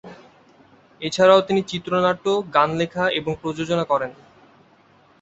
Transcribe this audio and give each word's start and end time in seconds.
এছাড়াও 1.01 1.41
তিনি 1.41 1.61
চিত্রনাট্য, 1.63 2.25
গান 2.53 2.69
লেখা 2.75 3.03
এবং 3.19 3.31
প্রযোজনা 3.41 3.83
করেন। 3.83 4.11